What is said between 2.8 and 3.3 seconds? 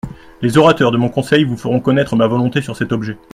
objet.